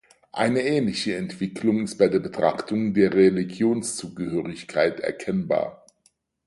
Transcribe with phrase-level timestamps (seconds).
[0.31, 5.85] Eine ähnliche Entwicklung ist bei der Betrachtung der Religionszugehörigkeit erkennbar.